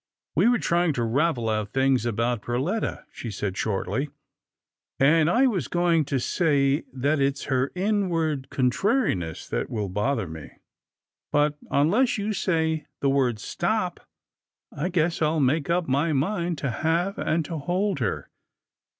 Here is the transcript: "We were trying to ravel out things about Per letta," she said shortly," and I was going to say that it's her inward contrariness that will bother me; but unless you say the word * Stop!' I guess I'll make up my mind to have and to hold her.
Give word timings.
"We 0.35 0.47
were 0.49 0.57
trying 0.57 0.93
to 0.93 1.03
ravel 1.03 1.47
out 1.47 1.73
things 1.73 2.07
about 2.07 2.41
Per 2.41 2.57
letta," 2.57 3.05
she 3.11 3.29
said 3.29 3.55
shortly," 3.55 4.09
and 4.99 5.29
I 5.29 5.45
was 5.45 5.67
going 5.67 6.05
to 6.05 6.19
say 6.19 6.85
that 6.91 7.19
it's 7.19 7.43
her 7.53 7.71
inward 7.75 8.49
contrariness 8.49 9.47
that 9.49 9.69
will 9.69 9.89
bother 9.89 10.25
me; 10.27 10.53
but 11.31 11.59
unless 11.69 12.17
you 12.17 12.33
say 12.33 12.87
the 13.01 13.11
word 13.11 13.37
* 13.39 13.39
Stop!' 13.53 13.99
I 14.71 14.89
guess 14.89 15.21
I'll 15.21 15.39
make 15.39 15.69
up 15.69 15.87
my 15.87 16.13
mind 16.13 16.57
to 16.59 16.71
have 16.71 17.19
and 17.19 17.45
to 17.45 17.59
hold 17.59 17.99
her. 17.99 18.31